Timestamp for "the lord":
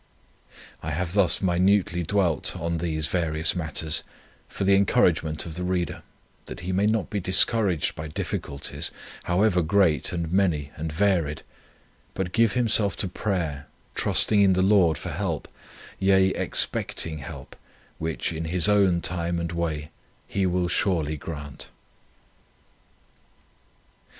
14.53-14.97